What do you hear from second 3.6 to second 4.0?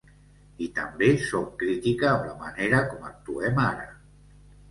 ara.